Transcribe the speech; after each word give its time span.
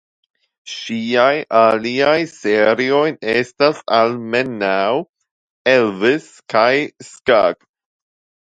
Ŝiaj 0.75 1.33
aliaj 1.59 2.15
serioj 2.31 3.03
estas 3.35 3.83
almenaŭ 3.99 4.81
"Elvis" 5.77 6.29
kaj 6.55 6.69
"Skugg". 7.13 7.63